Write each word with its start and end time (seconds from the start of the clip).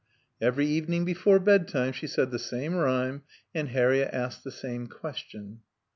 Every 0.41 0.65
evening 0.65 1.05
before 1.05 1.39
bedtime 1.39 1.91
she 1.93 2.07
said 2.07 2.31
the 2.31 2.39
same 2.39 2.73
rhyme, 2.73 3.21
and 3.53 3.69
Harriett 3.69 4.11
asked 4.11 4.43
the 4.43 4.49
same 4.49 4.87
question. 4.87 5.59